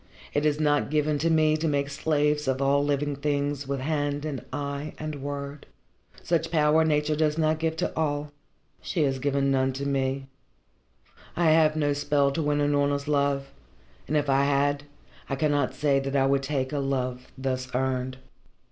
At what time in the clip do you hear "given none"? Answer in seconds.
9.19-9.73